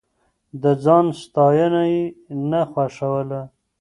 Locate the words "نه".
2.49-2.61